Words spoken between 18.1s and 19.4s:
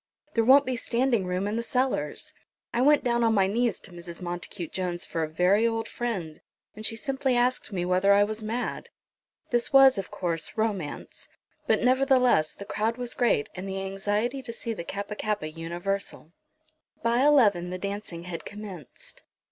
had commenced.